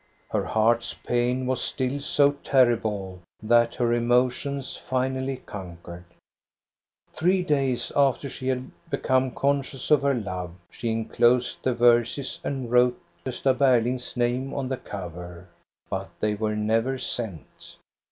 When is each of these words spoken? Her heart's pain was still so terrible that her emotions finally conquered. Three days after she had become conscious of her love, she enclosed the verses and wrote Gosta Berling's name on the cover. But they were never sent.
Her 0.31 0.45
heart's 0.45 0.95
pain 0.95 1.45
was 1.45 1.61
still 1.61 1.99
so 1.99 2.31
terrible 2.41 3.21
that 3.43 3.75
her 3.75 3.93
emotions 3.93 4.75
finally 4.75 5.43
conquered. 5.45 6.05
Three 7.13 7.43
days 7.43 7.91
after 7.95 8.27
she 8.27 8.47
had 8.47 8.71
become 8.89 9.29
conscious 9.29 9.91
of 9.91 10.01
her 10.01 10.15
love, 10.15 10.53
she 10.71 10.89
enclosed 10.89 11.61
the 11.63 11.75
verses 11.75 12.39
and 12.43 12.71
wrote 12.71 12.99
Gosta 13.25 13.53
Berling's 13.53 14.17
name 14.17 14.55
on 14.55 14.69
the 14.69 14.77
cover. 14.77 15.47
But 15.87 16.09
they 16.19 16.33
were 16.33 16.55
never 16.55 16.97
sent. 16.97 17.75